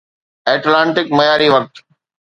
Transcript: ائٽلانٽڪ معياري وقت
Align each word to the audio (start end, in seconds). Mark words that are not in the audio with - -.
ائٽلانٽڪ 0.51 1.07
معياري 1.17 1.47
وقت 1.55 1.73